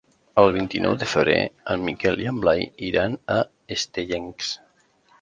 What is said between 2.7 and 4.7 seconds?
iran a Estellencs.